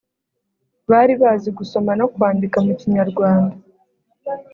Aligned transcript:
bari 0.91 1.13
bazi 1.21 1.49
gusoma 1.59 1.91
no 1.99 2.05
kwandika 2.13 2.57
mu 2.65 2.73
kinyarwanda 2.79 3.55